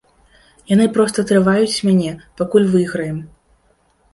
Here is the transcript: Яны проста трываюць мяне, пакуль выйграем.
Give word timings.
Яны 0.73 0.87
проста 0.95 1.25
трываюць 1.31 1.81
мяне, 1.91 2.11
пакуль 2.41 2.67
выйграем. 2.73 3.17